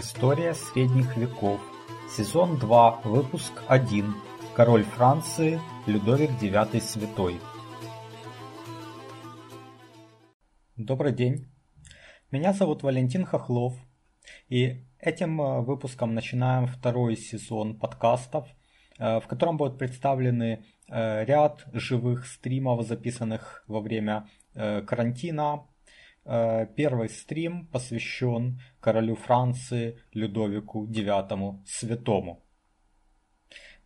[0.00, 1.60] История средних веков.
[2.08, 4.14] Сезон 2, выпуск 1.
[4.54, 5.58] Король Франции
[5.88, 7.40] Людовик IX Святой.
[10.76, 11.48] Добрый день.
[12.30, 13.74] Меня зовут Валентин Хохлов.
[14.48, 18.46] И этим э, выпуском начинаем второй сезон подкастов,
[19.00, 25.67] э, в котором будут представлены э, ряд живых стримов, записанных во время карантина,
[26.76, 32.42] первый стрим посвящен королю Франции Людовику IX Святому.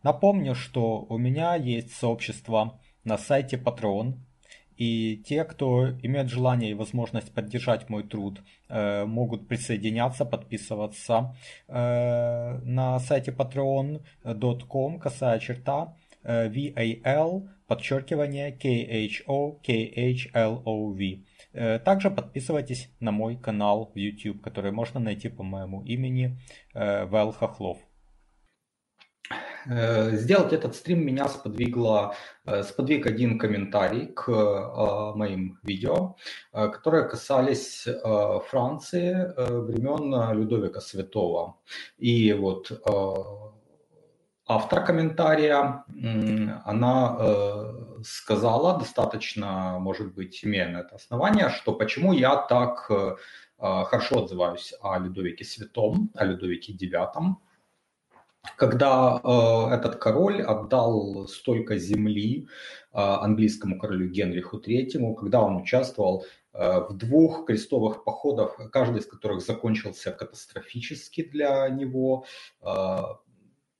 [0.03, 4.17] Напомню, что у меня есть сообщество на сайте Patreon,
[4.75, 11.35] и те, кто имеет желание и возможность поддержать мой труд, э, могут присоединяться, подписываться
[11.67, 21.23] э, на сайте patreon.com, косая черта, VAL, подчеркивание KHO, KHLOV.
[21.53, 26.39] Э, также подписывайтесь на мой канал в YouTube, который можно найти по моему имени
[26.73, 27.77] э, Вэл Хохлов.
[29.65, 32.15] Э, сделать этот стрим меня сподвигло,
[32.63, 34.27] сподвиг один комментарий к
[35.15, 36.17] моим видео,
[36.51, 37.87] которые касались
[38.49, 41.61] Франции времен Людовика Святого.
[41.97, 42.71] И вот
[44.55, 45.83] автор комментария,
[46.65, 53.15] она э, сказала, достаточно, может быть, имея на это основание, что почему я так э,
[53.57, 57.35] хорошо отзываюсь о Людовике Святом, о Людовике IX,
[58.57, 62.47] когда э, этот король отдал столько земли
[62.91, 69.05] э, английскому королю Генриху III, когда он участвовал э, в двух крестовых походах, каждый из
[69.05, 72.25] которых закончился катастрофически для него,
[72.61, 72.97] э,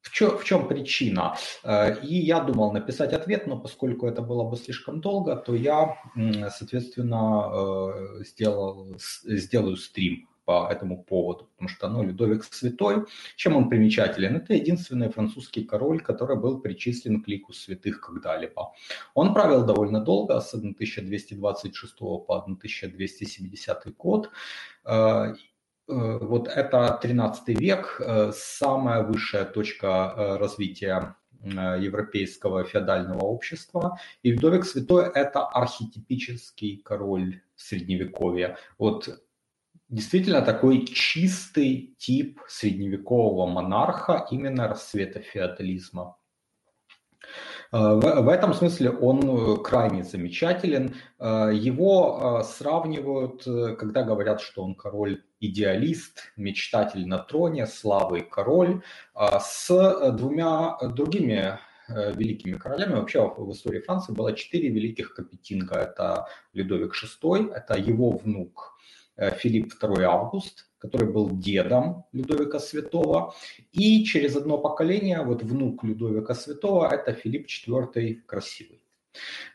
[0.03, 1.35] в чем, в чем причина?
[1.63, 5.97] Э, и я думал написать ответ, но поскольку это было бы слишком долго, то я,
[6.49, 13.69] соответственно, э, сделал, сделаю стрим по этому поводу, потому что ну, Людовик Святой, чем он
[13.69, 14.35] примечателен?
[14.35, 18.73] Это единственный французский король, который был причислен к лику святых когда-либо.
[19.13, 24.29] Он правил довольно долго, с 1226 по 1270 год,
[24.85, 25.33] э,
[25.87, 33.99] вот это 13 век, э, самая высшая точка э, развития европейского феодального общества.
[34.21, 38.57] И Людовик Святой– это архетипический король Средневековья.
[38.77, 39.09] Вот
[39.89, 46.15] действительно такой чистый тип средневекового монарха именно расцвета феодализма.
[47.73, 50.95] В, в этом смысле он крайне замечателен.
[51.19, 53.43] Его сравнивают,
[53.77, 58.81] когда говорят, что он король идеалист, мечтатель на троне, славы король,
[59.13, 62.93] а, с двумя другими э, великими королями.
[62.93, 65.75] Вообще в истории Франции было четыре великих капетинга.
[65.75, 68.77] Это Людовик VI, это его внук
[69.17, 73.33] э, Филипп II Август, который был дедом Людовика Святого.
[73.71, 78.81] И через одно поколение, вот внук Людовика Святого, это Филипп IV Красивый.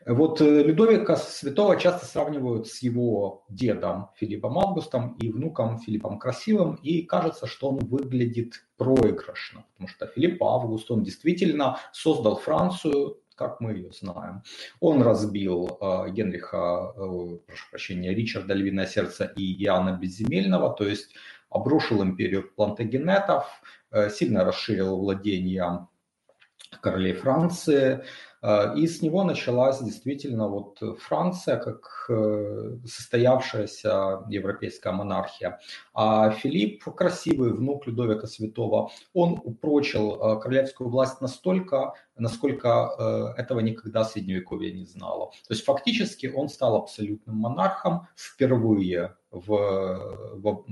[0.07, 6.77] Вот э, Людовика Святого часто сравнивают с его дедом Филиппом Августом и внуком Филиппом Красивым,
[6.77, 13.61] и кажется, что он выглядит проигрышно, потому что Филипп Август, он действительно создал Францию, как
[13.61, 14.43] мы ее знаем.
[14.81, 21.15] Он разбил э, Генриха, э, прошу прощения, Ричарда Львиное Сердце и Иоанна Безземельного, то есть
[21.49, 23.47] обрушил империю плантагенетов,
[23.93, 25.89] э, сильно расширил владения
[26.83, 28.05] королей Франции,
[28.77, 35.59] и с него началась действительно вот Франция как э, состоявшаяся европейская монархия.
[35.93, 43.61] А Филипп, красивый внук Людовика Святого, он упрочил э, королевскую власть настолько, насколько э, этого
[43.61, 45.31] никогда Средневековье не знало.
[45.47, 49.49] То есть фактически он стал абсолютным монархом впервые в,
[50.35, 50.65] в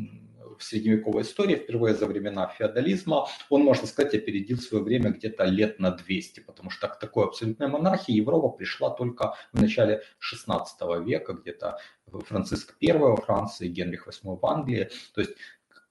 [0.58, 5.78] в средневековой истории, впервые за времена феодализма, он, можно сказать, опередил свое время где-то лет
[5.78, 11.32] на 200, потому что к такой абсолютной монархии Европа пришла только в начале 16 века,
[11.34, 14.90] где-то Франциск I во Франции, Генрих VIII в Англии.
[15.14, 15.32] То есть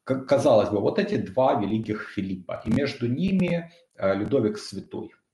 [0.03, 5.11] казалось бы, вот эти два великих Филиппа, и между ними э, Людовик Святой–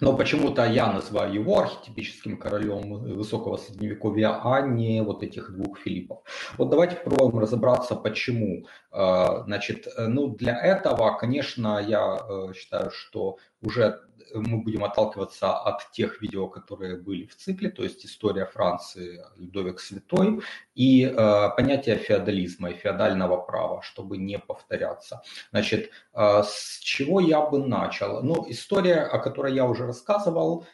[0.00, 6.18] но почему-то я называю его архетипическим королем высокого средневековья, а не вот этих двух Филиппов.
[6.58, 8.66] Вот давайте попробуем разобраться, почему.
[8.92, 14.00] Э, значит, э, ну для этого, конечно, я э, считаю, что уже
[14.34, 19.80] мы будем отталкиваться от тех видео, которые были в цикле, то есть история Франции, Людовик
[19.80, 20.40] Святой,
[20.74, 25.22] и э, понятие феодализма и феодального права, чтобы не повторяться.
[25.50, 28.22] Значит, э, с чего я бы начал?
[28.22, 30.66] Ну, история, о которой я уже рассказывал,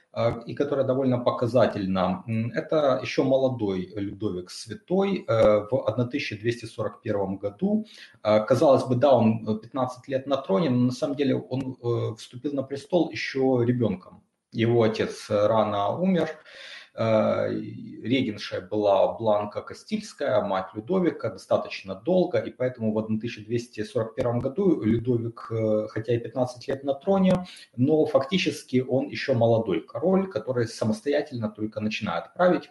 [0.47, 2.25] и которая довольно показательна.
[2.55, 7.87] Это еще молодой Людовик Святой в 1241 году.
[8.23, 12.62] Казалось бы, да, он 15 лет на троне, но на самом деле он вступил на
[12.62, 14.23] престол еще ребенком.
[14.53, 22.92] Его отец рано умер, Э, регеншей была Бланка Кастильская, мать Людовика, достаточно долго, и поэтому
[22.92, 27.46] в 1241 году Людовик, э, хотя и 15 лет на троне,
[27.76, 32.70] но фактически он еще молодой король, который самостоятельно только начинает править.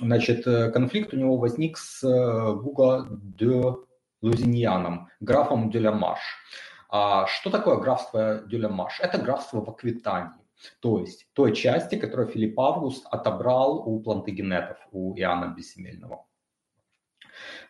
[0.00, 3.74] Значит, э, конфликт у него возник с Гуго де
[4.22, 6.18] Лузиньяном, графом Дюлямаш.
[6.88, 9.00] А что такое графство Дюлямаш?
[9.00, 10.39] Это графство в Аквитании.
[10.80, 16.26] То есть той части, которую Филипп Август отобрал у плантагенетов, у Иоанна Бессемельного.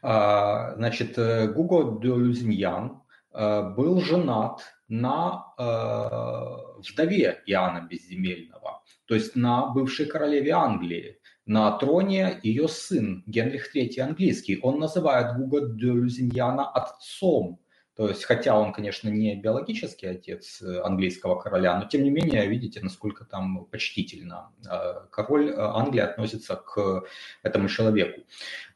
[0.02, 3.02] А, значит, э, Гуго де Люзиньян
[3.32, 11.20] э, был женат на э, вдове Иоанна Безземельного, то есть на бывшей королеве Англии.
[11.46, 14.60] На троне ее сын Генрих III английский.
[14.62, 17.60] Он называет Гуго де Люзиньяна отцом
[17.96, 22.46] то есть, хотя он, конечно, не биологический отец э, английского короля, но тем не менее,
[22.46, 27.02] видите, насколько там почтительно э, король э, Англии относится к
[27.42, 28.22] этому человеку.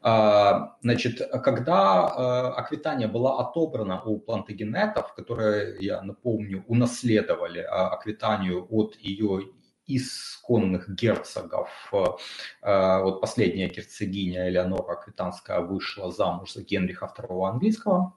[0.01, 9.47] А, значит, когда Аквитания была отобрана у плантагенетов, которые, я напомню, унаследовали Аквитанию от ее
[9.87, 11.69] исконных герцогов.
[11.91, 18.13] Вот последняя герцогиня Элеонора Аквитанская вышла замуж за Генриха II английского,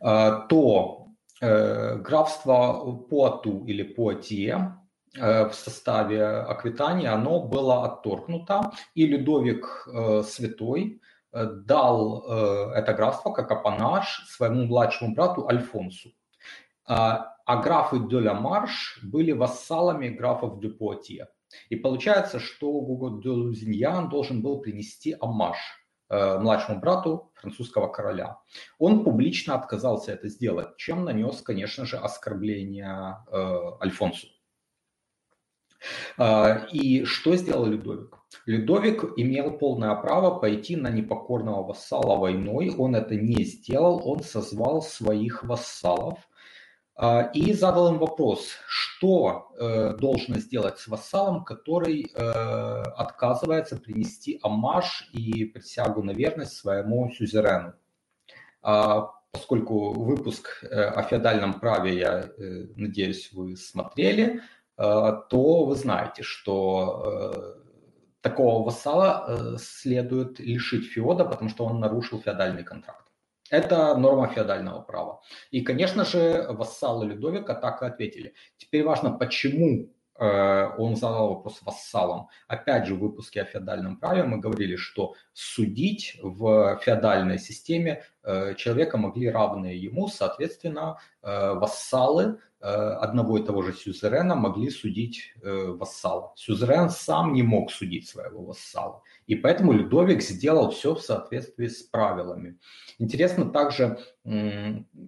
[0.00, 1.08] то
[1.40, 4.78] э, графство Пуату или Пуатье
[5.16, 9.88] э, в составе Аквитании, оно было отторгнуто, и Людовик
[10.24, 11.00] Святой
[11.32, 12.26] дал
[12.74, 16.10] это графство как апанаж своему младшему брату Альфонсу.
[16.86, 21.26] А, графы де Марш были вассалами графов де.
[21.68, 25.56] И получается, что Гуго де Лузиньян должен был принести амаш
[26.12, 28.36] Э, младшему брату французского короля.
[28.78, 34.26] Он публично отказался это сделать, чем нанес, конечно же, оскорбление э, Альфонсу.
[36.18, 38.18] Э, и что сделал Людовик?
[38.44, 42.74] Людовик имел полное право пойти на непокорного вассала войной.
[42.76, 46.18] Он это не сделал, он созвал своих вассалов–
[47.34, 52.20] и задал им вопрос, что э, должно сделать с вассалом, который э,
[52.96, 57.72] отказывается принести амаш и присягу на верность своему сюзерену.
[58.60, 62.30] А, поскольку выпуск э, о феодальном праве, я
[62.76, 64.42] надеюсь, вы смотрели,
[64.76, 67.56] то вы знаете, что
[68.20, 73.11] такого вассала следует лишить феода, потому что он нарушил феодальный контракт.
[73.52, 75.20] Это норма феодального права.
[75.50, 78.32] И, конечно же, вассалы Людовика так и ответили.
[78.56, 82.28] Теперь важно, почему э, он задал вопрос вассалам.
[82.48, 88.54] Опять же, в выпуске о феодальном праве мы говорили, что судить в феодальной системе э,
[88.54, 96.32] человека могли равные ему, соответственно, вассалы одного и того же сюзерена могли судить вассала.
[96.36, 99.02] Сюзерен сам не мог судить своего вассала.
[99.26, 102.58] И поэтому Людовик сделал все в соответствии с правилами.
[102.98, 103.98] Интересно также,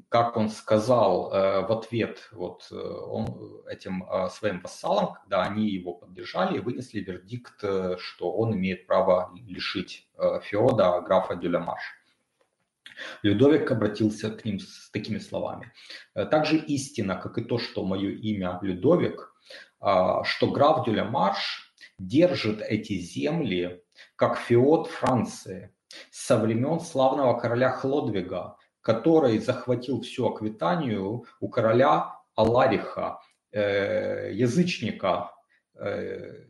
[0.09, 5.69] как он сказал э, в ответ вот э, он, этим э, своим вассалам, когда они
[5.69, 7.59] его поддержали и вынесли вердикт,
[7.99, 10.09] что он имеет право лишить
[10.43, 11.81] Феода графа Дюлямаш.
[13.23, 15.73] Людовик обратился к ним с такими словами.
[16.15, 19.35] Также истина, как и то, что мое имя Людовик,
[19.79, 23.83] что граф Дюлямаш держит эти земли
[24.17, 25.75] как феод Франции
[26.11, 33.21] со времен славного короля Хлодвига, который захватил всю Аквитанию у короля Алариха,
[33.53, 35.31] э, язычника,
[35.75, 36.49] э,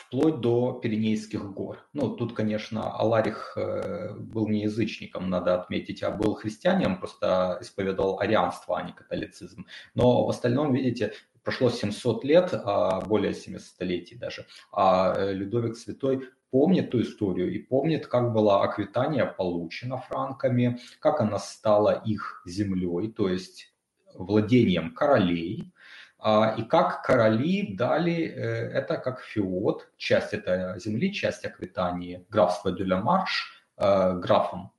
[0.00, 1.78] вплоть до Пиренейских гор.
[1.92, 8.18] Ну, тут, конечно, Аларих э, был не язычником, надо отметить, а был христианином, просто исповедовал
[8.20, 9.66] арианство, а не католицизм.
[9.94, 15.76] Но в остальном, видите, прошло 700 лет, а более 700 столетий даже, а э, Людовик
[15.76, 22.42] Святой помнит ту историю и помнит, как была Аквитания получена франками, как она стала их
[22.46, 23.72] землей, то есть
[24.14, 25.72] владением королей,
[26.58, 33.64] и как короли дали э, это как феод, часть этой земли, часть Аквитании, графства Дюля-Марш,
[33.76, 34.72] э, графом.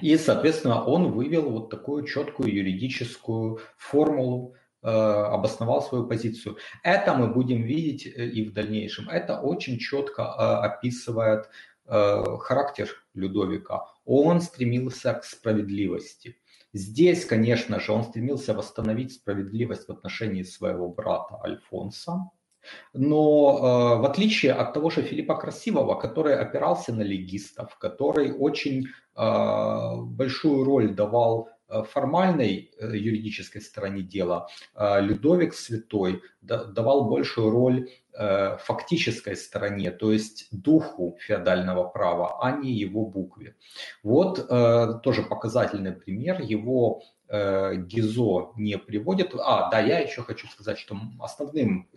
[0.00, 6.56] И, соответственно, он вывел вот такую четкую юридическую формулу, Э, обосновал свою позицию.
[6.82, 9.08] Это мы будем видеть и в дальнейшем.
[9.08, 11.48] Это очень четко описывает
[11.86, 13.86] характер Людовика.
[14.04, 16.36] Он стремился к справедливости.
[16.72, 22.30] Здесь, конечно же, он стремился восстановить справедливость в отношении своего брата Альфонса,
[22.94, 28.86] но э, в отличие от того же Филиппа Красивого, который опирался на легистов, который очень
[29.16, 31.48] э, большую роль давал
[31.84, 40.48] формальной э, юридической стороне дела э, Людовик Святой давал большую роль фактической стороне, то есть
[40.50, 43.54] духу феодального права, а не его букве.
[44.02, 44.48] Вот
[45.02, 46.42] тоже показательный пример.
[46.42, 49.34] Его Гизо не приводит.
[49.34, 51.88] А, да, я еще хочу сказать, что основным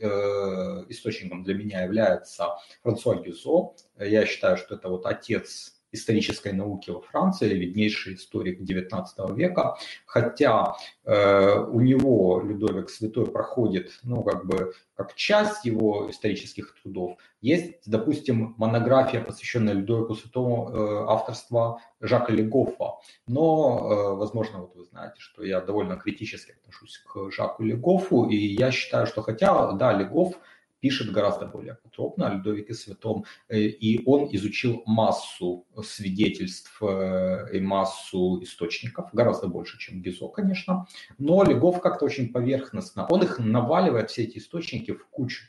[0.87, 3.73] источником для меня является Франсуа Гизо.
[3.99, 10.75] Я считаю, что это вот отец исторической науки во Франции, виднейший историк XIX века, хотя
[11.03, 17.17] э, у него Людовик Святой проходит, ну, как бы, как часть его исторических трудов.
[17.41, 22.99] Есть, допустим, монография, посвященная Людовику Святому э, авторства Жака Легофа.
[23.27, 28.35] Но, э, возможно, вот вы знаете, что я довольно критически отношусь к Жаку Легофу, и
[28.35, 30.35] я считаю, что хотя, да, Легоф–
[30.85, 37.59] пишет гораздо более подробно о Людовике Святом, э, и он изучил массу свидетельств э, и
[37.59, 40.85] массу источников, гораздо больше, чем Гизо, конечно,
[41.17, 45.45] но Легов как-то очень поверхностно, он их наваливает, все эти источники, в кучу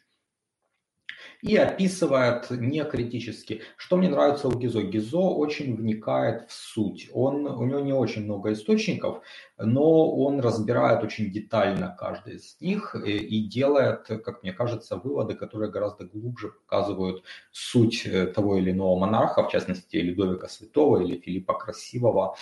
[1.46, 3.62] и описывает не критически.
[3.76, 4.82] Что мне нравится у Гизо?
[4.82, 7.08] Гизо очень вникает в суть.
[7.12, 9.22] Он, у него не очень много источников,
[9.56, 15.34] но он разбирает очень детально каждый из них и, и делает, как мне кажется, выводы,
[15.34, 17.22] которые гораздо глубже показывают
[17.52, 22.36] суть э, того или иного монарха, в частности, Людовика Святого или Филиппа Красивого.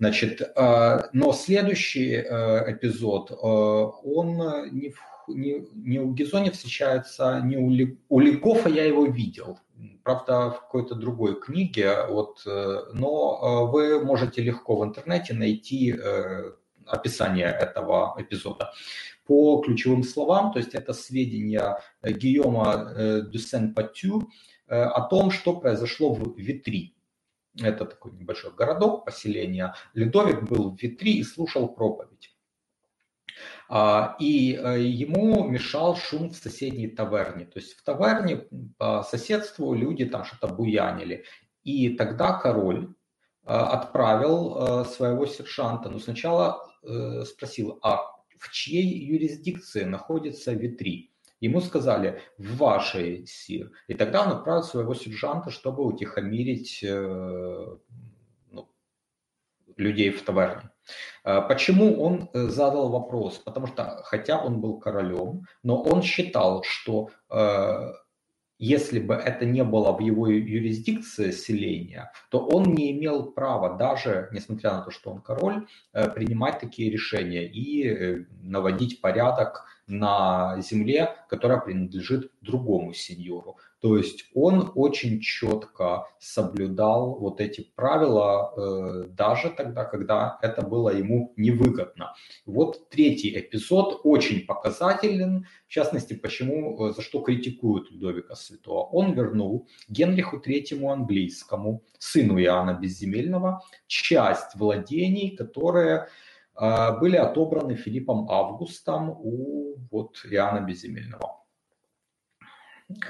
[0.00, 4.36] Значит, э, но следующий э, эпизод, он
[4.72, 9.58] не входит не, не у Гизони встречается, не у, Ли, у Лигофа я его видел.
[10.02, 12.06] Правда, в какой-то другой книге.
[12.08, 16.52] Вот, э, но э, вы можете легко в интернете найти э,
[16.86, 18.72] описание этого эпизода
[19.26, 24.28] по ключевым словам, то есть это сведения Гийома Дюсен Патю
[24.66, 26.96] о том, что произошло в Витри.
[27.60, 29.74] Это такой небольшой городок, поселение.
[29.94, 32.31] Ледовик был в Витри и слушал проповедь.
[33.74, 37.46] А, и э, ему мешал шум в соседней таверне.
[37.46, 38.44] То есть в таверне
[38.76, 41.24] по соседству люди там что-то буянили.
[41.64, 42.94] И тогда король
[43.44, 46.68] э, отправил э, своего сержанта, но сначала
[47.24, 47.98] спросил, а
[48.36, 51.12] в чьей юрисдикции находится Витри?
[51.38, 53.70] Ему сказали, в вашей, сир.
[53.86, 58.68] И тогда он отправил своего сержанта, чтобы утихомирить ну,
[59.76, 60.71] людей в таверне.
[61.24, 63.38] А, почему он э, задал вопрос?
[63.38, 67.92] Потому что, хотя он был королем, но он считал, что э,
[68.58, 74.28] если бы это не было в его юрисдикции селения, то он не имел права даже,
[74.32, 81.16] несмотря на то, что он король, э, принимать такие решения и наводить порядок на земле,
[81.28, 83.58] которая принадлежит другому сеньору.
[83.82, 90.90] То есть он очень четко соблюдал вот эти правила э, даже тогда, когда это было
[90.90, 92.14] ему невыгодно.
[92.46, 98.84] Вот третий эпизод очень показателен, в частности, почему, э, за что критикуют Людовика Святого.
[98.84, 106.06] Он вернул Генриху Третьему английскому, сыну Иоанна Безземельного, часть владений, которые
[106.54, 111.41] э, были отобраны Филиппом Августом у вот Иоанна Безземельного.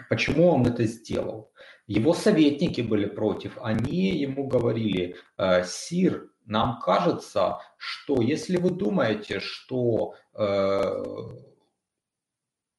[0.09, 1.53] Почему он это сделал?
[1.87, 3.59] Его советники были против.
[3.61, 11.05] Они ему говорили, «Э, Сир, нам кажется, что если вы думаете, что э,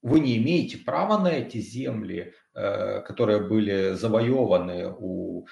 [0.02, 5.48] вы не имеете права на эти земли, э, которые были завоеваны у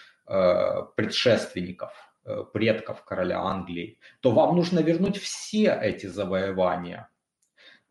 [0.95, 1.91] предшественников,
[2.53, 7.09] предков короля Англии, то вам нужно вернуть все эти завоевания.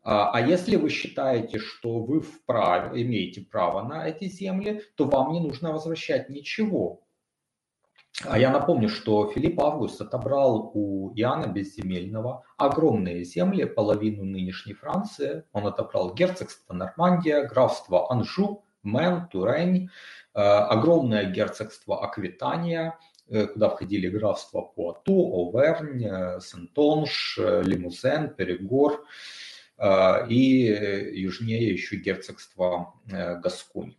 [0.03, 5.31] А, а если вы считаете, что вы вправе, имеете право на эти земли, то вам
[5.31, 7.01] не нужно возвращать ничего.
[8.25, 15.43] А я напомню, что Филипп Август отобрал у Иоанна Безземельного огромные земли, половину нынешней Франции.
[15.53, 19.89] Он отобрал герцогство Нормандия, графство Анжу, Мен, Турень,
[20.33, 29.05] э, огромное герцогство Аквитания, э, куда входили графства Пуату, Овернь, э, Сентонж, Лимузен, Перегор.
[29.81, 33.95] И южнее еще герцогство э, Гасконь.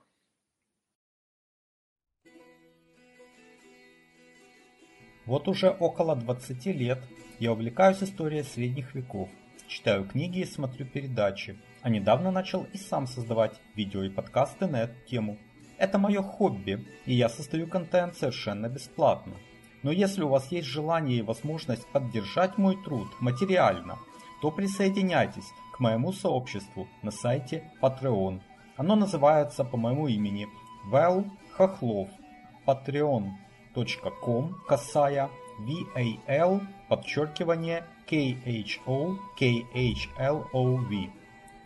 [5.26, 6.98] Вот уже около 20 лет
[7.40, 9.28] я увлекаюсь историей средних веков,
[9.66, 14.82] читаю книги и смотрю передачи, а недавно начал и сам создавать видео и подкасты на
[14.82, 15.38] эту тему.
[15.78, 19.34] Это мое хобби, и я создаю контент совершенно бесплатно.
[19.82, 23.98] Но если у вас есть желание и возможность поддержать мой труд материально,
[24.40, 25.50] то присоединяйтесь
[25.82, 28.40] моему сообществу на сайте Patreon.
[28.76, 30.46] Оно называется по моему имени
[30.86, 32.08] Вэл Хохлов.
[32.66, 35.28] patreon.com касая
[35.66, 41.10] VAL подчеркивание KHO KHLOV.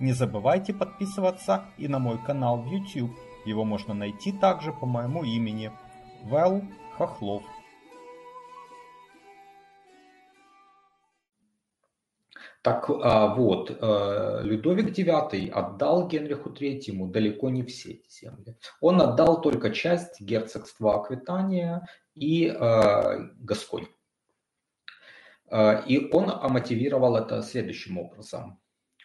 [0.00, 3.14] Не забывайте подписываться и на мой канал в YouTube.
[3.44, 5.70] Его можно найти также по моему имени
[6.24, 6.62] Вэл
[6.96, 7.42] Хохлов.
[12.66, 18.56] Так а, вот, э, Людовик IX отдал Генриху III далеко не все эти земли.
[18.80, 23.86] Он отдал только часть герцогства Аквитания и э, Гасконь.
[25.48, 28.58] Э, и он мотивировал это следующим образом.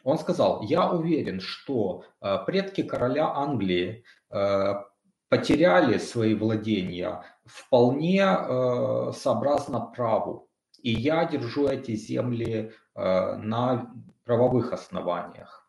[0.03, 2.03] Он сказал, я уверен, что
[2.47, 4.03] предки короля Англии
[5.29, 8.25] потеряли свои владения вполне
[9.13, 10.49] сообразно праву.
[10.81, 13.93] И я держу эти земли на
[14.25, 15.61] правовых основаниях.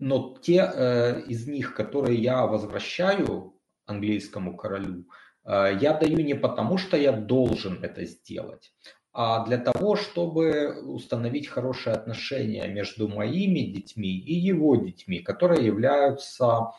[0.00, 5.04] Но те э, из них, которые я возвращаю английскому королю,
[5.44, 8.72] э, я даю не потому, что я должен это сделать,
[9.12, 16.70] а для того, чтобы установить хорошие отношения между моими детьми и его детьми, которые являются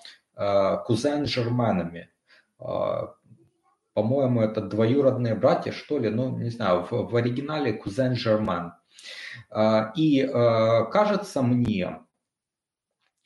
[0.88, 2.10] кузен-жерменами.
[3.94, 8.72] По-моему, это двоюродные братья, что ли, ну, не знаю, в, в оригинале кузен-жермен.
[9.50, 12.00] А, и а, кажется мне,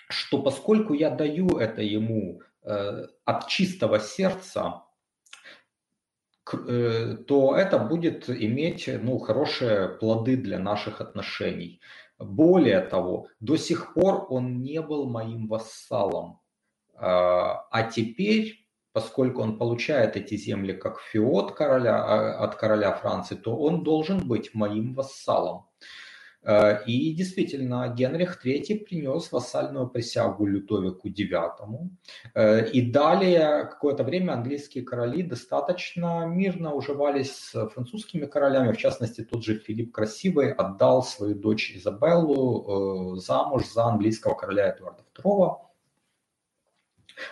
[0.09, 4.83] что поскольку я даю это ему э, от чистого сердца,
[6.51, 11.81] э, то это будет иметь ну, хорошие плоды для наших отношений.
[12.17, 16.39] Более того, до сих пор он не был моим вассалом.
[16.95, 18.64] А, а теперь,
[18.95, 24.55] поскольку он получает эти земли как фиот короля, от короля Франции, то он должен быть
[24.55, 25.65] моим вассалом.
[26.43, 31.89] Э, и действительно, Генрих III принес вассальную присягу Людовику IX.
[32.35, 38.71] Э, и далее какое-то время английские короли достаточно мирно уживались с французскими королями.
[38.71, 44.69] В частности, тот же Филипп Красивый отдал свою дочь Изабеллу э, замуж за английского короля
[44.69, 45.64] Эдуарда II.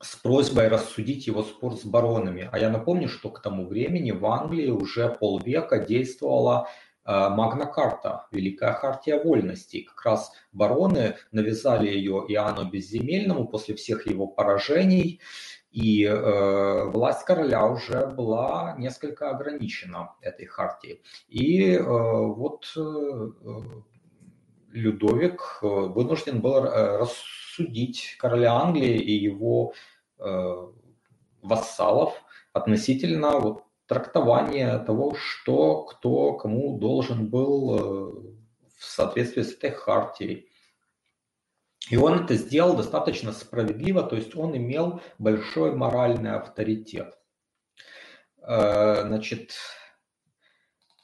[0.04, 2.48] с просьбой рассудить его спор с баронами.
[2.52, 6.68] А я напомню, что к тому времени в Англии уже полвека действовала
[7.06, 9.84] э, Магна Карта, Великая Хартия Вольностей.
[9.84, 15.20] Как раз бароны навязали ее Иоанну Безземельному после всех его поражений,
[15.72, 21.00] и э, власть короля уже была несколько ограничена этой хартией.
[21.28, 22.80] И э, вот э,
[24.70, 29.93] Людовик э, вынужден был рассудить короля Англии и его Э,
[31.42, 32.14] вассалов
[32.52, 38.34] относительно вот, трактования того, что кто кому должен был э,
[38.78, 40.48] в соответствии с этой хартией.
[41.90, 47.18] И он это сделал достаточно справедливо, то есть он имел большой моральный авторитет.
[48.38, 49.52] Э, значит,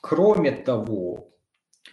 [0.01, 1.30] кроме того,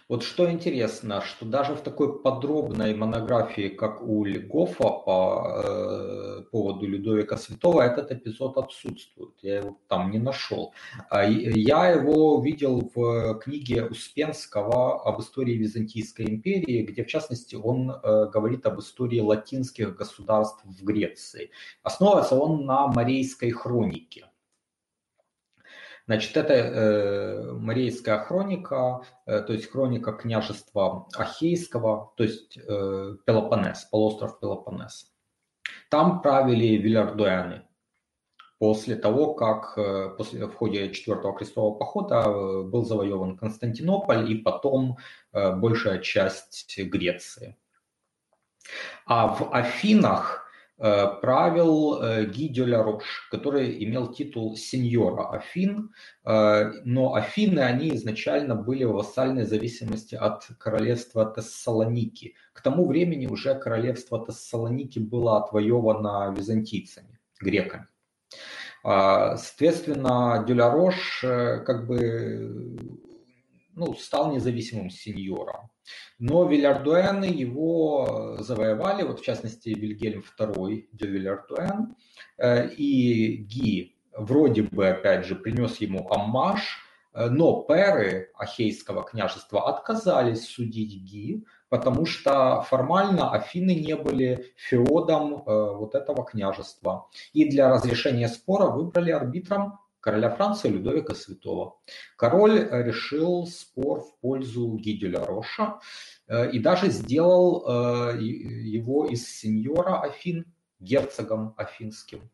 [0.08, 6.86] вот что интересно, что даже в такой подробной монографии, как у Легофа по э, поводу
[6.86, 9.34] Людовика Святого, этот эпизод отсутствует.
[9.42, 10.72] Я его там не нашел.
[11.10, 17.90] А я его видел в книге Успенского об истории Византийской империи, где, в частности, он
[17.90, 21.50] э, говорит об истории латинских государств в Греции.
[21.82, 24.27] Основывается он на Марийской хронике.
[26.08, 33.84] Значит, это э, Мариейская хроника, э, то есть хроника княжества Ахейского, то есть э, Пелопонес,
[33.84, 35.12] полуостров Пелопонес.
[35.90, 37.66] Там правили Вильардуэны.
[38.58, 44.36] После того, как э, после, в ходе четвертого крестового похода э, был завоеван Константинополь и
[44.36, 44.96] потом
[45.34, 47.58] э, большая часть Греции.
[49.04, 50.47] А в Афинах
[50.78, 55.90] правил э, Ги Рош, который имел титул сеньора Афин,
[56.24, 62.36] э, но Афины, они изначально были в вассальной зависимости от королевства Тессалоники.
[62.52, 67.86] К тому времени уже королевство Тессалоники было отвоевано византийцами, греками.
[68.84, 72.78] Соответственно, Дюлярош как бы
[73.74, 75.70] ну, стал независимым сеньором.
[76.18, 81.96] Но Вильярдуэны его завоевали, вот в частности Вильгельм II де Вильярдуэн,
[82.76, 86.80] и Ги вроде бы, опять же, принес ему аммаж,
[87.14, 95.40] но перы Ахейского княжества отказались судить Ги, потому что формально Афины не были феодом э,
[95.46, 97.08] вот этого княжества.
[97.32, 101.80] И для разрешения спора выбрали арбитром короля Франции Людовика Святого.
[102.16, 105.80] Король решил спор в пользу Гиделя Роша
[106.26, 110.46] э, и даже сделал э, его из сеньора Афин
[110.80, 112.30] герцогом афинским.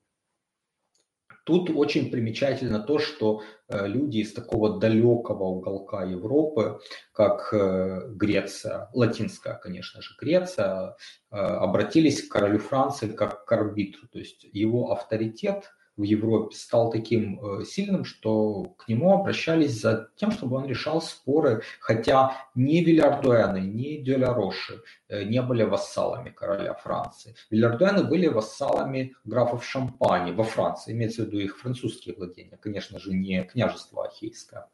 [1.45, 6.79] Тут очень примечательно то, что э, люди из такого далекого уголка Европы,
[7.13, 10.97] как э, Греция, латинская, конечно же, Греция,
[11.33, 14.07] э, обратились к королю Франции как к арбитру.
[14.07, 20.11] То есть его авторитет– в Европе стал таким э, сильным, что к нему обращались за
[20.17, 26.75] тем, чтобы он решал споры, хотя ни Вильярдуэны, ни Деляроши э, не были вассалами короля
[26.75, 27.35] Франции.
[27.51, 33.13] Вильярдуэны были вассалами графов Шампани во Франции, имеется в виду их французские владения, конечно же,
[33.13, 34.69] не княжество Ахейское.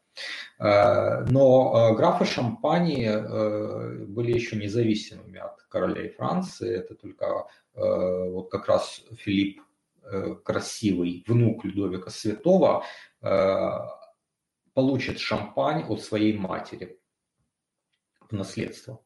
[0.59, 6.77] Э, но графы Шампани были еще независимыми от королей Франции.
[6.77, 9.61] Это только вот как раз Филипп
[10.43, 12.83] красивый внук Людовика Святого
[13.21, 13.69] э,
[14.73, 16.99] получит шампань от своей матери
[18.29, 19.03] в наследство.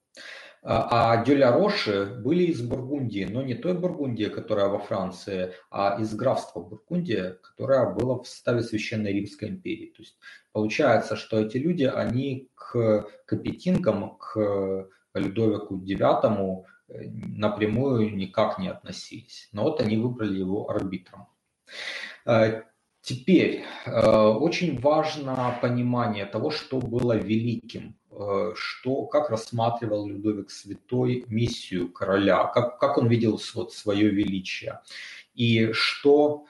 [0.67, 6.01] А, а Дюля Роши были из Бургундии, но не той Бургундии, которая во Франции, а
[6.01, 9.93] из графства Бургундия, которое было в составе Священной Римской империи.
[9.95, 10.17] То есть
[10.53, 19.49] получается, что эти люди, они к капетингам, к Людовику IX напрямую никак не относились.
[19.51, 21.27] Но вот они выбрали его арбитром.
[22.25, 22.63] Э,
[23.01, 31.25] теперь э, очень важно понимание того, что было великим, э, что, как рассматривал Людовик Святой
[31.27, 34.81] миссию короля, как, как он видел вот свое величие,
[35.33, 36.45] и что,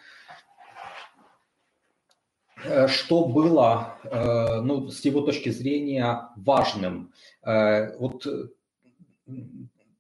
[2.88, 3.98] что было
[4.64, 7.12] ну, с его точки зрения важным.
[7.44, 8.26] Вот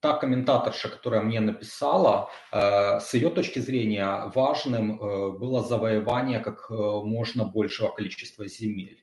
[0.05, 6.67] та комментаторша, которая мне написала, э, с ее точки зрения важным э, было завоевание как
[6.69, 9.01] э, можно большего количества земель.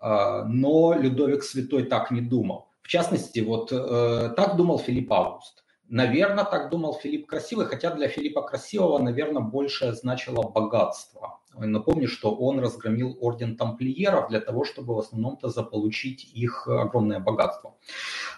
[0.00, 2.68] Но Людовик Святой так не думал.
[2.82, 3.70] В частности, вот
[4.36, 5.64] так думал Филипп Август.
[5.90, 11.40] Наверное, так думал Филипп Красивый, хотя для Филиппа Красивого, наверное, больше значило богатство.
[11.54, 17.76] Напомню, что он разгромил орден тамплиеров для того, чтобы в основном-то заполучить их огромное богатство.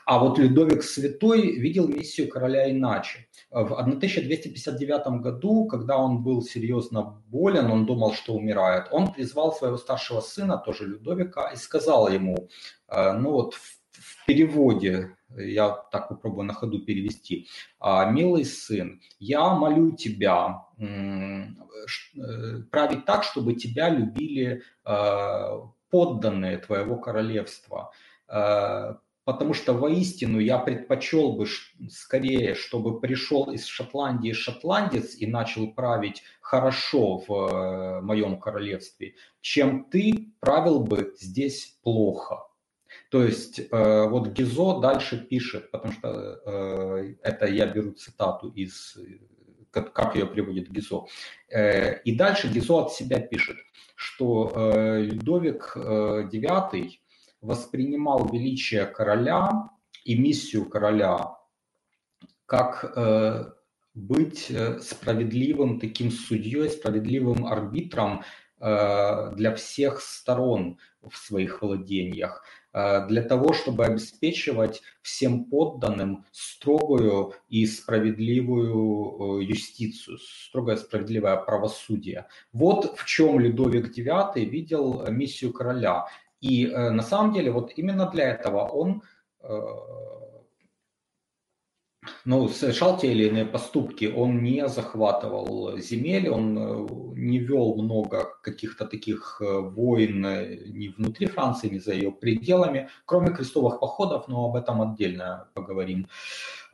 [0.06, 3.26] А вот Людовик Святой видел миссию короля иначе.
[3.50, 9.76] В 1259 году, когда он был серьезно болен, он думал, что умирает, он призвал своего
[9.76, 12.48] старшего сына, тоже Людовика, и сказал ему,
[12.88, 13.79] э, ну вот в
[14.26, 17.48] переводе я так попробую на ходу перевести.
[17.78, 21.46] «А, «Милый сын, я молю тебя э,
[22.70, 25.60] править так, чтобы тебя любили э,
[25.90, 27.92] подданные твоего королевства,
[28.28, 31.46] э, потому что воистину я предпочел бы
[31.88, 40.32] скорее, чтобы пришел из Шотландии шотландец и начал править хорошо в моем королевстве, чем ты
[40.40, 42.49] правил бы здесь плохо.
[43.10, 48.96] То есть э, вот Гизо дальше пишет, потому что э, это я беру цитату из,
[49.72, 51.06] как, как ее приводит Гизо.
[51.48, 53.56] Э, и дальше Гизо от себя пишет,
[53.96, 56.88] что э, Людовик IX э,
[57.40, 59.70] воспринимал величие короля
[60.04, 61.36] и миссию короля
[62.46, 63.44] как э,
[63.94, 68.24] быть э, справедливым таким судьей, справедливым арбитром
[68.60, 72.44] э, для всех сторон в своих владениях.
[72.72, 82.26] Э, для того, чтобы обеспечивать всем подданным строгую и справедливую э, юстицию, строгое справедливое правосудие.
[82.52, 86.06] Вот в чем Людовик IX видел миссию короля.
[86.40, 89.02] И э, на самом деле вот именно для этого он
[92.26, 98.86] ну, совершал те или иные поступки, он не захватывал земель, он не вел много каких-то
[98.86, 104.46] таких э, войн э, ни внутри Франции, ни за ее пределами, кроме крестовых походов, но
[104.46, 106.08] об этом отдельно поговорим.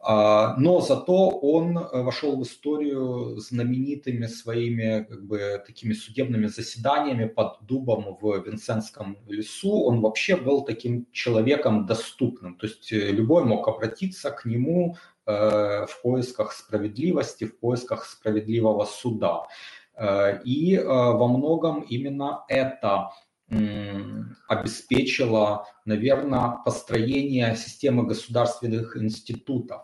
[0.00, 7.58] А, но зато он вошел в историю знаменитыми своими как бы, такими судебными заседаниями под
[7.62, 9.72] дубом в Винсентском лесу.
[9.72, 12.54] Он вообще был таким человеком доступным.
[12.56, 14.96] То есть любой мог обратиться к нему
[15.28, 19.42] Э, в поисках справедливости, в поисках справедливого суда.
[20.44, 23.10] И во многом именно это
[24.48, 29.82] обеспечило, наверное, построение системы государственных институтов.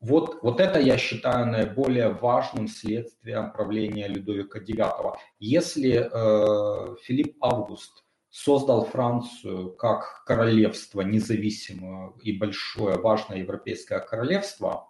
[0.00, 5.16] Вот, вот это я считаю наиболее важным следствием правления Людовика IX.
[5.38, 14.88] Если э, Филипп Август создал Францию как королевство независимое и большое, важное европейское королевство,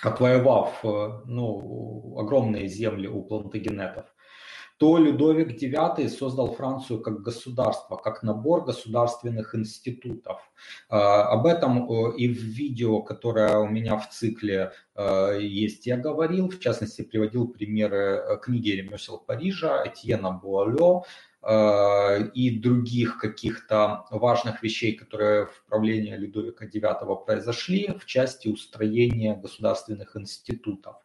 [0.00, 4.06] отвоевав э, ну, огромные земли у плантагенетов,
[4.78, 10.40] то Людовик IX создал Францию как государство, как набор государственных институтов.
[10.90, 14.72] Э, об этом э, и в видео, которое у меня в цикле
[15.40, 21.04] есть, я говорил, в частности, приводил примеры книги «Ремесел Парижа» Этьена Буалё,
[21.44, 30.16] и других каких-то важных вещей, которые в правлении Людовика IX произошли в части устроения государственных
[30.16, 30.96] институтов.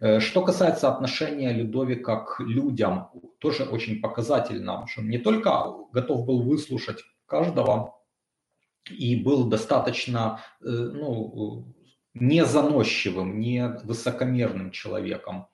[0.00, 6.26] Э, что касается отношения Людовика к людям, тоже очень показательно, что он не только готов
[6.26, 7.94] был выслушать каждого
[8.90, 11.64] и был достаточно э, ну,
[12.14, 15.46] не заносчивым, не высокомерным человеком,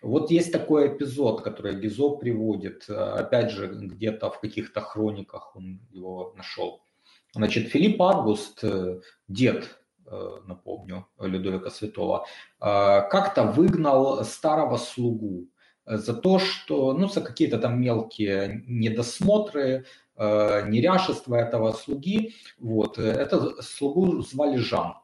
[0.00, 5.80] вот есть такой эпизод, который Гизо приводит, э, опять же, где-то в каких-то хрониках он
[5.90, 6.82] его нашел.
[7.34, 12.26] Значит, Филипп Август, э, дед, э, напомню, Людовика Святого,
[12.58, 15.48] как-то выгнал старого слугу
[15.86, 19.86] за то, что, ну, за какие-то там мелкие недосмотры,
[20.16, 22.34] неряшество этого слуги.
[22.58, 22.98] Вот.
[22.98, 24.94] Это слугу звали Жан.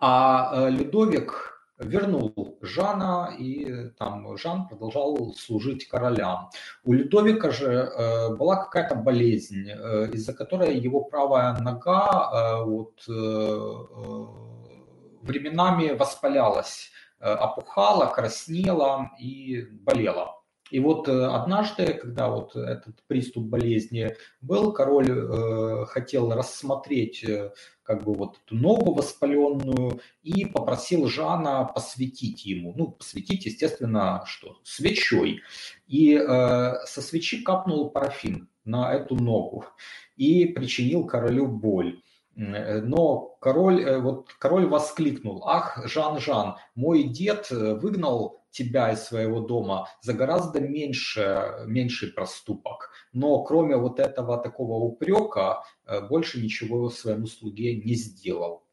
[0.00, 6.50] А Людовик вернул Жана, и там Жан продолжал служить королям.
[6.84, 13.02] У Людовика же э, была какая-то болезнь, э, из-за которой его правая нога э, вот,
[13.08, 14.26] э, э
[15.22, 20.39] временами воспалялась, э, опухала, краснела и болела.
[20.70, 27.52] И вот э, однажды, когда вот этот приступ болезни был, король э, хотел рассмотреть э,
[27.82, 32.72] как бы вот эту ногу воспаленную и попросил Жана посветить ему.
[32.76, 34.58] Ну, посветить, естественно, что?
[34.62, 35.40] Свечой.
[35.88, 39.64] И э, со свечи капнул парафин на эту ногу
[40.16, 42.00] и причинил королю боль.
[42.42, 50.12] Но король, вот король воскликнул, ах, Жан-Жан, мой дед выгнал тебя из своего дома за
[50.12, 52.90] гораздо меньше, меньший проступок.
[53.12, 58.64] Но кроме вот этого такого упрека э, больше ничего своему слуге не сделал.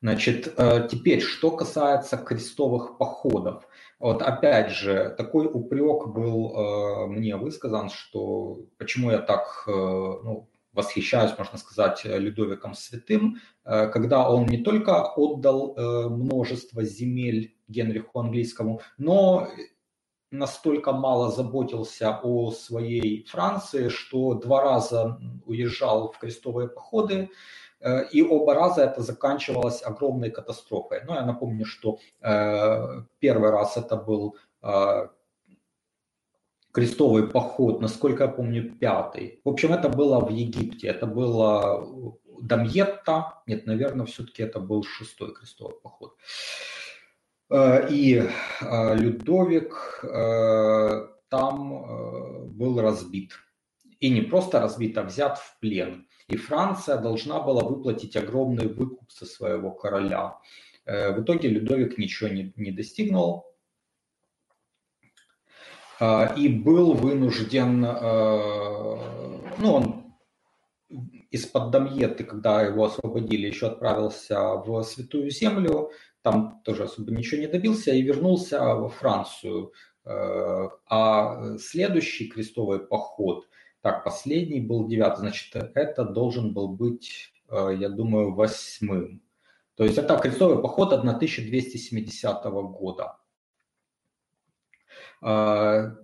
[0.00, 3.66] Значит, э, теперь, что касается крестовых походов.
[3.98, 11.38] Вот опять же, такой упрек был э, мне высказан, что почему я так ну, восхищаюсь,
[11.38, 15.74] можно сказать, Людовиком Святым, когда он не только отдал
[16.10, 19.48] множество земель Генриху английскому, но
[20.34, 27.30] настолько мало заботился о своей Франции, что два раза уезжал в крестовые походы,
[27.80, 31.02] э, и оба раза это заканчивалось огромной катастрофой.
[31.04, 35.08] Но ну, я напомню, что э, первый раз это был э,
[36.74, 39.40] крестовый поход, насколько я помню, пятый.
[39.44, 45.32] В общем, это было в Египте, это было Дамьетта, нет, наверное, все-таки это был шестой
[45.32, 46.16] крестовый поход.
[47.48, 53.34] Э, и э, Людовик э, там был разбит.
[54.00, 56.08] И не просто разбит, а взят в плен.
[56.26, 60.38] И Франция должна была выплатить огромный выкуп со своего короля.
[60.86, 63.53] В итоге Людовик ничего не, не достигнул
[66.00, 70.04] и был вынужден, ну, он
[71.30, 75.90] из-под Дамьеты, когда его освободили, еще отправился в Святую Землю,
[76.22, 79.72] там тоже особо ничего не добился и вернулся во Францию.
[80.06, 83.48] Э, а следующий крестовый поход,
[83.80, 89.22] так, последний был девятый, значит, это должен был быть, э, я думаю, восьмым.
[89.76, 93.16] То есть это крестовый поход 1270 года.
[95.24, 95.96] Э,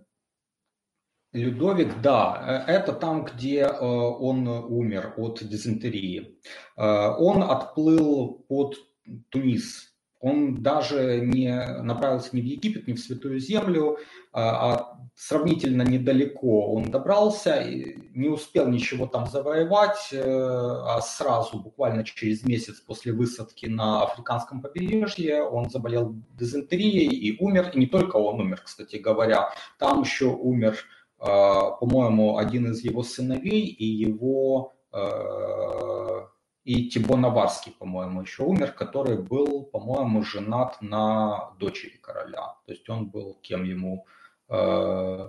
[1.32, 6.40] Людовик, да, это там, где он умер от дизентерии.
[6.76, 8.74] Он отплыл под
[9.28, 9.89] Тунис,
[10.20, 11.50] он даже не
[11.82, 13.98] направился ни в Египет, ни в Святую Землю,
[14.32, 22.04] а, а сравнительно недалеко он добрался, не успел ничего там завоевать, э, а сразу, буквально
[22.04, 27.70] через месяц после высадки на африканском побережье, он заболел дизентерией и умер.
[27.74, 30.78] И не только он умер, кстати говоря, там еще умер,
[31.18, 36.26] а, по-моему, один из его сыновей и его э,
[36.64, 42.54] и Тибо Наварский, по-моему, еще умер, который был, по-моему, женат на дочери короля.
[42.66, 44.06] То есть он был кем ему
[44.48, 45.28] э,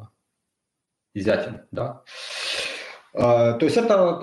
[1.16, 2.04] зятем, да.
[3.14, 4.22] Э, то есть это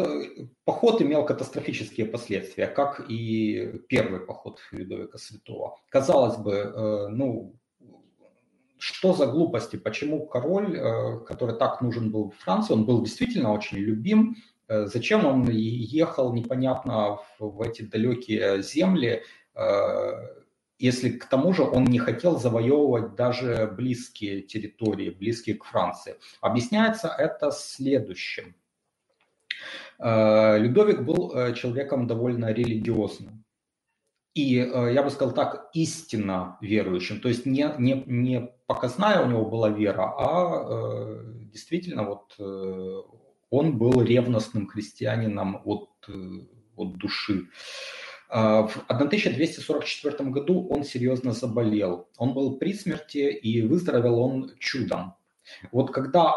[0.65, 5.79] поход имел катастрофические последствия, как и первый поход Людовика Святого.
[5.89, 7.55] Казалось бы, э, ну,
[8.77, 13.79] что за глупости, почему король, э, который так нужен был Франции, он был действительно очень
[13.79, 19.23] любим, Э, зачем он ехал непонятно в эти далекие земли,
[19.55, 20.11] э,
[20.79, 26.17] если к тому же он не хотел завоевывать даже близкие территории, близкие к Франции.
[26.41, 28.55] Объясняется это следующим.
[29.99, 33.45] Э, Людовик был человеком довольно религиозным.
[34.35, 37.21] И, я бы сказал так, истинно верующим.
[37.21, 42.37] То есть не, не, не показная у него была вера, а действительно вот
[43.51, 46.13] он был ревностным христианином от, э,
[46.77, 47.49] от души.
[48.29, 52.09] А, в 1244 году он серьезно заболел.
[52.19, 55.15] Он был при смерти и выздоровел он чудом.
[55.73, 56.35] Вот когда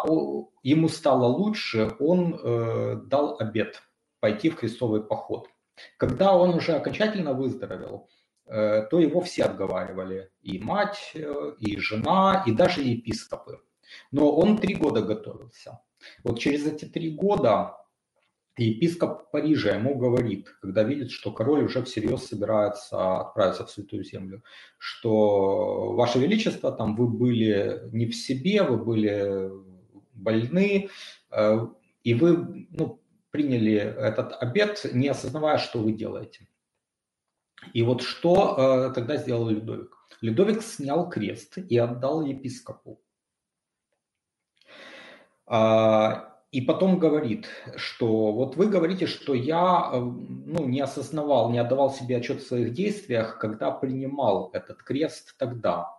[0.63, 3.81] ему стало лучше, он э, дал обет
[4.21, 5.49] пойти в крестовый поход.
[5.97, 8.07] Когда он уже окончательно выздоровел,
[8.45, 10.31] э, то его все отговаривали.
[10.41, 11.13] И мать,
[11.59, 13.59] и жена, и даже епископы.
[14.11, 15.81] Но он три года готовился.
[16.23, 17.77] Вот через эти три года
[18.57, 24.43] епископ Парижа ему говорит, когда видит, что король уже всерьез собирается отправиться в Святую Землю,
[24.77, 29.51] что, Ваше Величество, там вы были не в себе, вы были
[30.13, 30.89] больны,
[31.31, 31.67] э,
[32.03, 36.47] и вы ну, приняли этот обед, не осознавая, что вы делаете.
[37.73, 39.97] И вот что э, тогда сделал Людовик?
[40.21, 43.01] Людовик снял крест и отдал епископу.
[45.53, 51.59] А, и потом говорит, что вот вы говорите, что я э, ну, не осознавал, не
[51.59, 55.97] отдавал себе отчет в своих действиях, когда принимал этот крест тогда.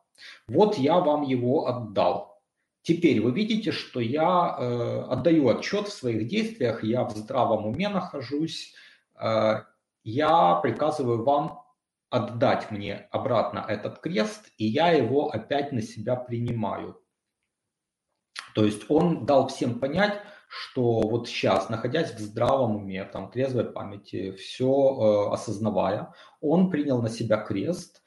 [0.48, 2.40] Вот я вам его отдал.
[2.80, 7.90] Теперь вы видите, что я э, отдаю отчет в своих действиях, я в здравом уме
[7.90, 8.72] нахожусь,
[9.20, 9.64] э,
[10.02, 11.62] я приказываю вам
[12.08, 17.01] отдать мне обратно этот крест, и я его опять на себя принимаю.
[18.54, 23.64] То есть он дал всем понять, что вот сейчас, находясь в здравом уме, там, трезвой
[23.64, 28.02] памяти, все э, осознавая, он принял на себя крест,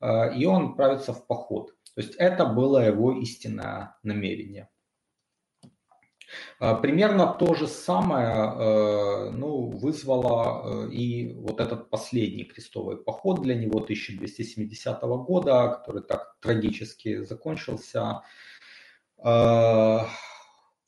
[0.00, 1.72] э, и он отправится в поход.
[1.94, 4.68] То есть это было его истинное намерение.
[6.60, 13.42] Э, примерно то же самое э, ну, вызвало э, и вот этот последний крестовый поход
[13.42, 18.22] для него 1270 года, который так трагически закончился.
[19.18, 20.08] А,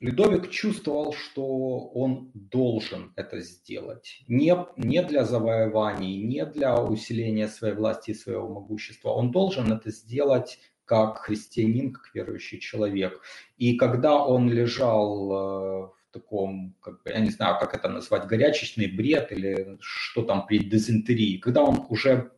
[0.01, 4.23] Людовик чувствовал, что он должен это сделать.
[4.29, 9.11] Не, не для завоеваний, не для усиления своей власти и своего могущества.
[9.11, 13.21] Он должен это сделать как христианин, как верующий человек.
[13.59, 18.27] И когда он лежал э, в таком, как бы, я не знаю, как это назвать,
[18.27, 22.33] горячечный бред или что там при дизентерии, когда он уже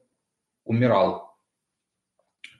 [0.65, 1.37] умирал,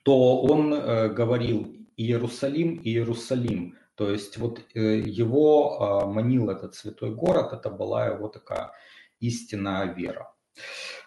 [0.05, 3.77] то он э, говорил, Иерусалим, Иерусалим.
[3.95, 8.73] То есть вот э, его а, манил этот святой город, это была его такая
[9.21, 10.33] истинная вера.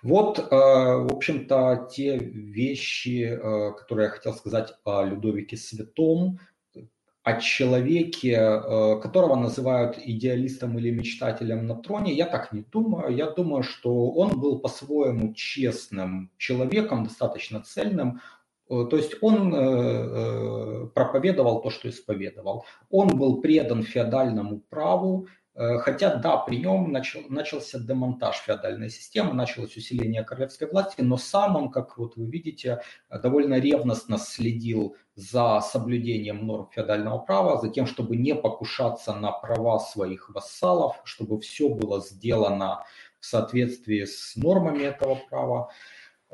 [0.04, 6.40] Вот, э, в общем-то, те вещи, э, которые я хотел сказать о Людовике Святом,
[7.24, 8.38] о человеке,
[9.02, 13.16] которого называют идеалистом или мечтателем на троне, я так не думаю.
[13.16, 18.22] Я думаю, что он был по-своему честным человеком, достаточно цельным.
[18.70, 22.66] Э, то есть он э, э, проповедовал то, что исповедовал.
[22.90, 29.78] Он был предан феодальному праву, хотя да, при нем начал, начался демонтаж феодальной системы, началось
[29.78, 36.46] усиление королевской власти, но сам он, как вот вы видите, довольно ревностно следил за соблюдением
[36.46, 42.02] норм феодального права, за тем, чтобы не покушаться на права своих вассалов, чтобы все было
[42.02, 42.84] сделано
[43.22, 45.70] в соответствии с нормами этого права.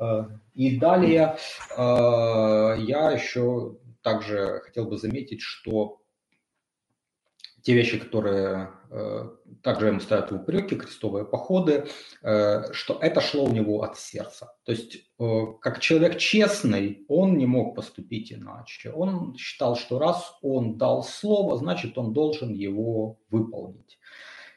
[0.02, 1.36] Э, и далее
[1.76, 6.00] э, я еще также хотел бы заметить, что
[7.62, 9.30] те вещи, которые э,
[9.62, 11.86] также ему ставят в упреки, крестовые походы,
[12.20, 14.52] что это шло у него от сердца.
[14.64, 15.12] То есть,
[15.60, 18.90] как человек честный, он не мог поступить иначе.
[18.90, 23.98] Он считал, что раз он дал слово, значит, он должен его выполнить.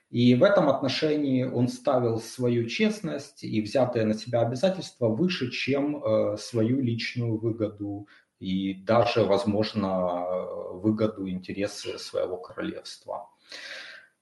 [0.10, 6.03] И в этом отношении он ставил свою честность и взятые на себя обязательства выше, чем
[6.03, 8.08] э, свою личную выгоду
[8.39, 10.26] и даже, возможно,
[10.72, 13.30] выгоду, интересы своего королевства.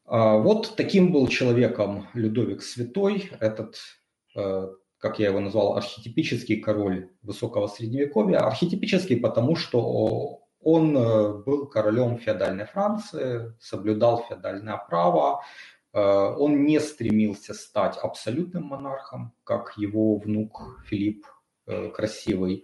[0.05, 3.77] А, вот таким был человеком Людовик Святой, этот
[5.03, 8.37] как я его назвал, архетипический король высокого средневековья.
[8.37, 10.93] Архетипический потому, что он
[11.43, 15.41] был королем феодальной Франции, соблюдал феодальное право,
[15.93, 21.27] он не стремился стать абсолютным монархом, как его внук Филипп
[21.65, 22.63] Красивый.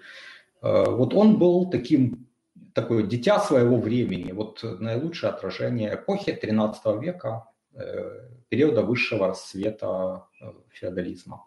[0.62, 2.30] Вот он был таким
[2.74, 10.52] такое дитя своего времени, вот наилучшее отражение эпохи XIII века, э, периода высшего расцвета э,
[10.70, 11.46] феодализма.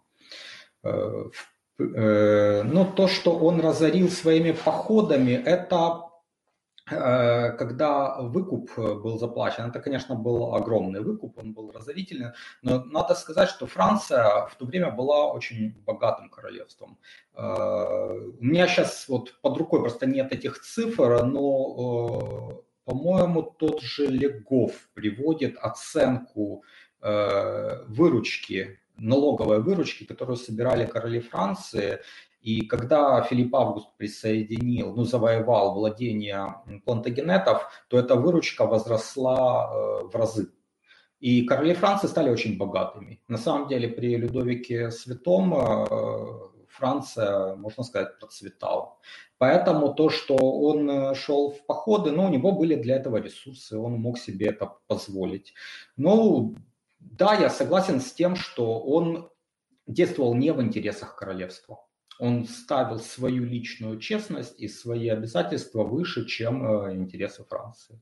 [0.85, 1.31] Э,
[1.79, 6.12] но то, что он разорил своими походами, это Э,
[6.85, 13.15] когда выкуп э, был заплачен, это, конечно, был огромный выкуп, он был разорительный, но надо
[13.15, 16.99] сказать, что Франция в то время была очень богатым королевством.
[17.35, 24.07] Э, у меня сейчас вот под рукой просто нет этих цифр, но, по-моему, тот же
[24.07, 26.65] Легов приводит оценку
[27.01, 32.01] выручки налоговой выручки, которую собирали короли Франции,
[32.43, 40.15] и когда Филипп Август присоединил, ну, завоевал владение плантагенетов, то эта выручка возросла э, в
[40.17, 40.51] разы.
[41.21, 43.21] И короли Франции стали очень богатыми.
[43.29, 45.87] На самом деле при Людовике Святом э,
[46.69, 48.97] Франция, можно сказать, процветала.
[49.39, 53.79] Поэтому то, что он э, шел в походы, ну, у него были для этого ресурсы,
[53.79, 55.55] он мог себе это позволить.
[55.97, 56.57] Ну,
[56.99, 59.31] да, я согласен с тем, что он
[59.87, 61.79] действовал не в интересах королевства
[62.19, 68.01] он ставил свою личную честность и свои обязательства выше, чем э, интересы Франции.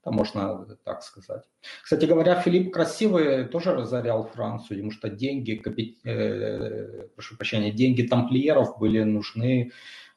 [0.00, 1.44] Это можно так сказать.
[1.82, 6.04] Кстати говоря, Филипп Красивый тоже разорял Францию, потому что деньги, капит...
[6.04, 9.72] э, прошу прощения, деньги тамплиеров были нужны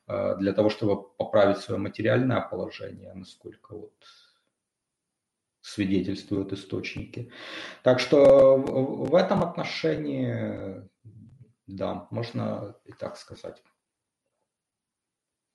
[0.07, 3.93] э, для того, чтобы поправить свое материальное положение, насколько вот
[5.61, 7.29] свидетельствуют источники.
[7.83, 10.87] Так что в этом отношении
[11.67, 13.61] да, можно и так сказать.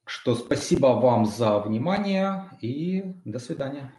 [0.05, 3.95] Что спасибо вам за внимание и до свидания.